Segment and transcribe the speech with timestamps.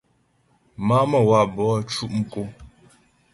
[0.87, 1.63] Má'a Məwabo
[1.93, 2.41] cʉ' mkǒ.